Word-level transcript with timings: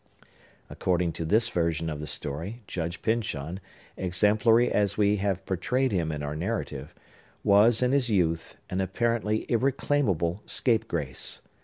According 0.67 1.11
to 1.11 1.25
this 1.25 1.49
version 1.49 1.87
of 1.87 1.99
the 1.99 2.07
story, 2.07 2.63
Judge 2.65 3.03
Pyncheon, 3.03 3.59
exemplary 3.95 4.71
as 4.71 4.97
we 4.97 5.17
have 5.17 5.45
portrayed 5.45 5.91
him 5.91 6.11
in 6.11 6.23
our 6.23 6.35
narrative, 6.35 6.95
was, 7.43 7.83
in 7.83 7.91
his 7.91 8.09
youth, 8.09 8.57
an 8.71 8.81
apparently 8.81 9.45
irreclaimable 9.47 10.41
scapegrace. 10.47 11.41